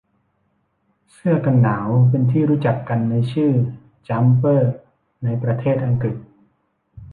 [1.13, 3.51] เสื้อกันหนาวเป็นที่รู้จักกันในชื่อ
[4.07, 4.71] “จั๊มเปอร์”
[5.23, 6.17] ในประเทษอังกฤษ